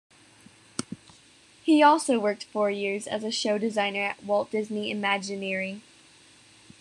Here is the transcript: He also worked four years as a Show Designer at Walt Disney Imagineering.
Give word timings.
He 1.61 1.83
also 1.83 2.19
worked 2.19 2.45
four 2.45 2.71
years 2.71 3.05
as 3.05 3.23
a 3.23 3.29
Show 3.29 3.59
Designer 3.59 4.01
at 4.01 4.23
Walt 4.23 4.49
Disney 4.49 4.89
Imagineering. 4.89 5.83